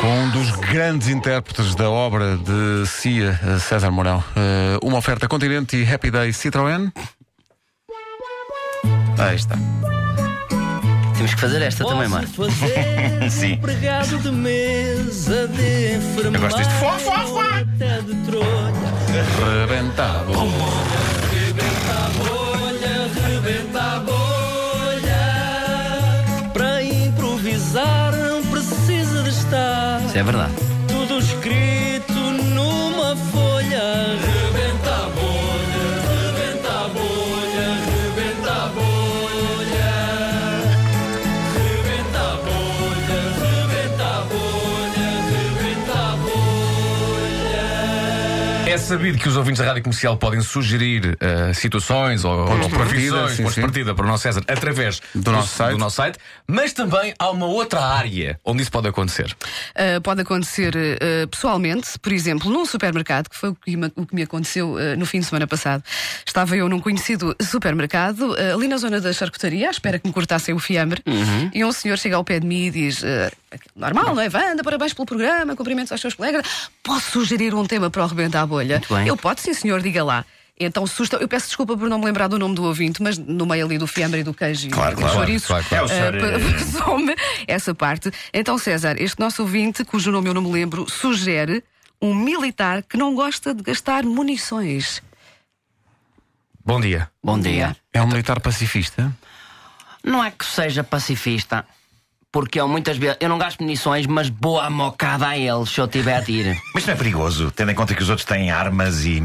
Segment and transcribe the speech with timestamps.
[0.00, 4.24] com um dos grandes intérpretes da obra de Cia, César Mourão.
[4.34, 6.90] Eh, uma oferta Continente e Happy Day Citroën.
[9.18, 9.56] Aí está.
[11.16, 12.50] Temos que fazer esta também, Posso Marco.
[13.30, 13.52] Sim.
[13.52, 16.36] empregado de mesa, de enfermeiro.
[16.36, 16.72] Eu gosto disto.
[16.74, 17.42] Fó, fó, fó.
[17.42, 18.72] Até de trolha.
[19.60, 20.24] Rebentava.
[20.32, 20.70] Bolha,
[23.22, 25.20] rebenta a bolha.
[26.54, 28.09] Para improvisar não precisa de estar
[30.10, 30.69] Isso é verdade.
[48.70, 52.68] É sabido que os ouvintes da Rádio Comercial podem sugerir eh, situações ou, ou de
[52.68, 53.60] partida, profissões, sim, pontos de sim.
[53.62, 55.72] partida para o nosso César através Do nosso site.
[55.72, 59.36] do nosso site, mas também há uma outra área onde isso pode acontecer.
[59.74, 64.06] Uh, pode acontecer uh, pessoalmente, por exemplo, num supermercado, que foi o que me, o
[64.06, 65.82] que me aconteceu uh, no fim de semana passado.
[66.24, 70.14] Estava eu num conhecido supermercado, uh, ali na zona da charcutaria, à espera que me
[70.14, 71.02] cortassem o fiambre,
[71.52, 73.32] e um senhor chega ao pé de mim e diz: uh,
[73.74, 74.28] Normal, não é?
[74.32, 76.70] Wanda, parabéns pelo programa, cumprimentos aos seus colegas.
[76.84, 78.59] Posso sugerir um tema para o Rebenta à Bolha?
[78.88, 79.08] Bem.
[79.08, 80.24] Eu pode, sim, senhor, diga lá.
[80.58, 81.16] Então, susta.
[81.16, 83.78] Eu peço desculpa por não me lembrar do nome do ouvinte, mas no meio ali
[83.78, 85.66] do fiambre e do queijo e Claro, do claro, claro, claro.
[85.70, 87.16] É o senhor, eh, eh, passou-me
[87.48, 88.10] essa parte.
[88.32, 91.64] Então, César, este nosso ouvinte, cujo nome eu não me lembro, sugere
[92.00, 95.02] um militar que não gosta de gastar munições.
[96.62, 97.10] Bom dia.
[97.24, 97.74] Bom dia.
[97.92, 99.10] É um militar pacifista?
[100.04, 101.64] Não é que seja pacifista,
[102.32, 103.16] porque eu muitas vezes.
[103.20, 106.56] Eu não gasto munições, mas boa mocada a ele se eu tiver a ir.
[106.74, 109.22] Mas não é perigoso, tendo em conta que os outros têm armas e.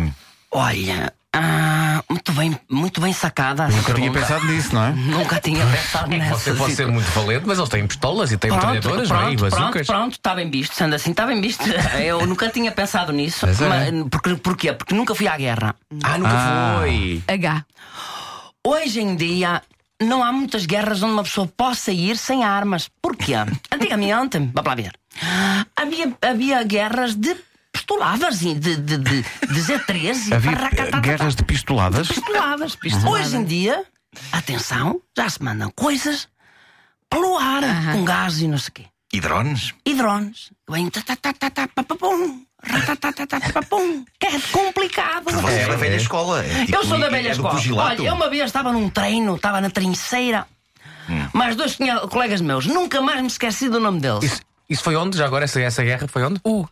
[0.52, 3.68] Olha, ah, muito bem, muito bem sacada.
[3.68, 4.92] Nunca tinha pensado nisso, não é?
[4.96, 6.36] Nunca tinha pensado É nessa.
[6.38, 9.34] você pode ser muito valente, mas eles têm pistolas e têm metralhadoras, não é?
[9.34, 9.88] E pronto, pronto, bazucas.
[9.88, 11.64] pronto, está bem visto, sendo assim, está bem visto.
[12.02, 13.46] Eu nunca tinha pensado nisso.
[13.46, 13.68] Mas é.
[13.68, 14.72] Mas, porque, porquê?
[14.74, 15.76] Porque nunca fui à guerra.
[16.04, 16.76] Ah, nunca Ah.
[16.80, 17.22] foi.
[17.28, 17.66] H.
[18.66, 19.62] Hoje em dia
[20.02, 22.90] não há muitas guerras onde uma pessoa possa ir sem armas.
[23.02, 23.34] Porquê?
[23.72, 24.92] Antigamente, vamos lá ver,
[25.76, 27.36] havia, havia guerras de
[27.72, 30.98] pistoladas e de, de, de, de Z13 e Havia parracatatá.
[30.98, 32.08] eh, guerras de pistoladas?
[32.08, 32.78] pistoladas.
[33.06, 33.84] Hoje em dia,
[34.32, 36.28] atenção, já se mandam coisas
[37.10, 37.62] pelo ar,
[37.94, 38.86] com gás e não sei o quê.
[39.14, 39.74] E drones?
[39.86, 40.52] E drones.
[40.70, 42.44] Vem tá, tá, tá, tá, tá, papapum,
[44.22, 45.26] é complicado.
[45.32, 46.44] Você é da velha escola.
[46.44, 47.54] é tipo- Eu sou da é velha do escola.
[47.54, 48.02] pugilato.
[48.02, 50.48] Olha, eu uma vez estava num treino, estava na trinceira.
[51.32, 51.78] Mas dois
[52.10, 54.24] colegas meus, nunca mais me esqueci do nome deles.
[54.24, 55.16] Isso, isso foi onde?
[55.18, 56.42] Já agora essa, essa guerra foi onde?
[56.44, 56.66] U.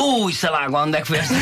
[0.00, 1.34] Ui, sei lá onde é que foi esta.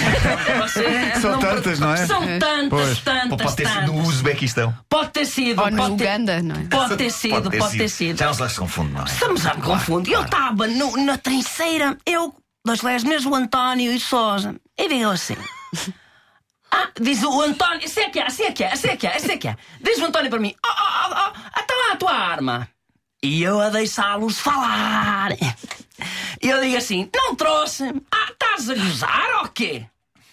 [0.63, 2.07] Você São tantas, não é?
[2.07, 2.99] São tantas, Pois.
[3.01, 3.95] tantas, Pode ter sido tantas.
[3.95, 4.79] no Uzbequistão.
[4.89, 5.61] Pode ter sido.
[5.63, 6.65] Ou no pode ter- Uganda, não é?
[6.65, 8.19] Pode ter sido, pode ter sido.
[8.19, 9.05] Já não se lá se confunde, não é?
[9.05, 10.13] Estamos a me confundir.
[10.15, 14.57] Eu estava na trinceira, eu, dois colegas meus, o António e o Sousa.
[14.77, 15.37] E digo assim.
[16.71, 19.07] Ah, diz o António, assim é que é, assim é que é, assim é que
[19.07, 19.57] é, assim é que é.
[19.81, 22.69] Diz o António para mim: Oh, oh, oh, oh, está lá a tua arma.
[23.23, 25.31] E eu a deixá-los falar.
[26.43, 27.85] E eu digo assim: Não trouxe.
[28.13, 29.87] Ah, estás a gozar ou quê?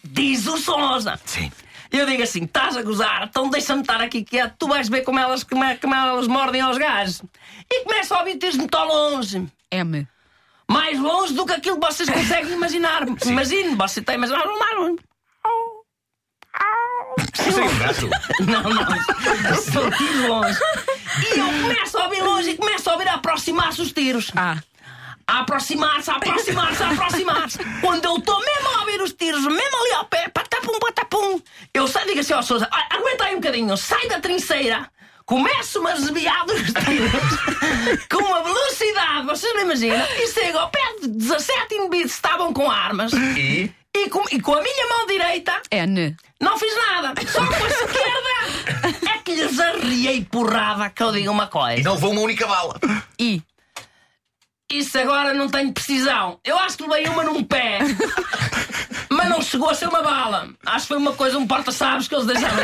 [0.04, 1.20] Diz o Sousa.
[1.26, 1.52] Sim.
[1.92, 5.20] Eu digo assim: estás a gozar, então deixa-me estar aqui quieto, tu vais ver como
[5.20, 7.22] elas, como, é- como elas mordem aos gajos.
[7.72, 9.46] E começa a ouvir tiros muito longe.
[9.72, 10.08] M.
[10.70, 13.04] Mais longe do que aquilo que vocês conseguem imaginar.
[13.26, 15.00] Imagine, você tem mas mais longe.
[17.48, 18.10] Isso é um gato.
[18.46, 19.56] Não, não.
[19.62, 20.60] São tiros longe.
[21.36, 24.32] E eu começo a ouvir longe e começo a ouvir a aproximar-se os tiros.
[24.36, 24.58] A.
[25.28, 27.58] A aproximar-se, a aproximar-se, a aproximar-se.
[27.82, 31.42] Quando eu estou mesmo a ouvir os tiros, mesmo ali ao pé, patapum, patapum,
[31.74, 34.88] eu saio, digo assim ao Sousa: "Ah, aguenta aí um bocadinho, sai da trinceira.
[35.26, 40.80] Começo-me a desviar dos tiros com uma velocidade, vocês não imaginam, e chego ao pé
[41.02, 43.72] de 17 indivíduos que estavam com armas E.
[43.98, 46.16] e com, e com a minha mão direita N.
[46.40, 51.32] não fiz nada, só com a esquerda é que lhes arriei porrada que eu digo
[51.32, 51.82] uma E coisa.
[51.82, 52.80] não levou uma única bala.
[53.20, 53.42] I.
[54.78, 56.38] Isso agora não tenho precisão.
[56.44, 57.80] Eu acho que levei uma num pé.
[59.10, 60.50] Mas não chegou a ser uma bala.
[60.66, 62.58] Acho que foi uma coisa, um porta-chaves que eles deixaram.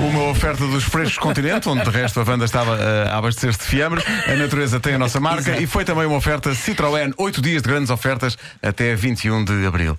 [0.00, 3.64] Uma oferta dos frescos Continente, onde de resto a banda estava eh, a abastecer-se de
[3.64, 4.02] fiambre.
[4.26, 7.68] A natureza tem a nossa marca e foi também uma oferta Citroën, 8 dias de
[7.68, 9.96] grandes ofertas até 21 de abril.